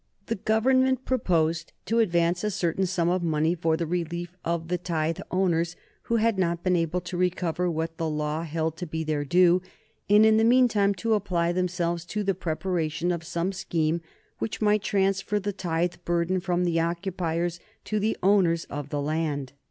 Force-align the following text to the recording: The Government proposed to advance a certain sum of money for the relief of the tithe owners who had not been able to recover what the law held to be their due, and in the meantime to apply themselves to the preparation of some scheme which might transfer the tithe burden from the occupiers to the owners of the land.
The 0.25 0.35
Government 0.35 1.05
proposed 1.05 1.73
to 1.85 1.99
advance 1.99 2.43
a 2.43 2.49
certain 2.49 2.87
sum 2.87 3.07
of 3.07 3.21
money 3.21 3.53
for 3.53 3.77
the 3.77 3.85
relief 3.85 4.35
of 4.43 4.67
the 4.67 4.79
tithe 4.79 5.19
owners 5.29 5.75
who 6.09 6.15
had 6.15 6.39
not 6.39 6.63
been 6.63 6.75
able 6.75 7.01
to 7.01 7.15
recover 7.17 7.69
what 7.69 7.97
the 7.97 8.09
law 8.09 8.41
held 8.41 8.77
to 8.77 8.87
be 8.87 9.03
their 9.03 9.23
due, 9.23 9.61
and 10.09 10.25
in 10.25 10.37
the 10.37 10.43
meantime 10.43 10.95
to 10.95 11.13
apply 11.13 11.51
themselves 11.51 12.03
to 12.05 12.23
the 12.23 12.33
preparation 12.33 13.11
of 13.11 13.23
some 13.23 13.51
scheme 13.51 14.01
which 14.39 14.59
might 14.59 14.81
transfer 14.81 15.39
the 15.39 15.53
tithe 15.53 15.93
burden 16.03 16.39
from 16.39 16.63
the 16.63 16.79
occupiers 16.79 17.59
to 17.83 17.99
the 17.99 18.17
owners 18.23 18.65
of 18.71 18.89
the 18.89 19.01
land. 19.03 19.53